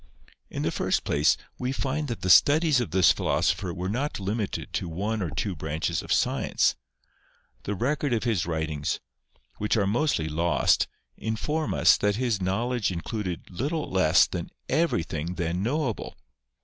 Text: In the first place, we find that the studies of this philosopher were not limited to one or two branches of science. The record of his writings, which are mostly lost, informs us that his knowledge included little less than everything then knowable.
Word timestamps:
In 0.49 0.63
the 0.63 0.71
first 0.71 1.03
place, 1.03 1.37
we 1.59 1.71
find 1.71 2.07
that 2.07 2.21
the 2.21 2.29
studies 2.31 2.81
of 2.81 2.89
this 2.89 3.11
philosopher 3.11 3.71
were 3.71 3.87
not 3.87 4.19
limited 4.19 4.73
to 4.73 4.89
one 4.89 5.21
or 5.21 5.29
two 5.29 5.55
branches 5.55 6.01
of 6.01 6.11
science. 6.11 6.75
The 7.65 7.75
record 7.75 8.11
of 8.11 8.23
his 8.23 8.47
writings, 8.47 8.99
which 9.59 9.77
are 9.77 9.85
mostly 9.85 10.27
lost, 10.27 10.87
informs 11.17 11.75
us 11.75 11.97
that 11.97 12.15
his 12.15 12.41
knowledge 12.41 12.91
included 12.91 13.51
little 13.51 13.91
less 13.91 14.25
than 14.25 14.49
everything 14.69 15.35
then 15.35 15.61
knowable. 15.61 16.17